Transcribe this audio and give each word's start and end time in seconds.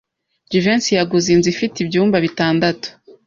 Jivency 0.51 0.91
yaguze 0.99 1.27
inzu 1.35 1.47
ifite 1.53 1.75
ibyumba 1.79 2.17
bitandatu. 2.25 2.87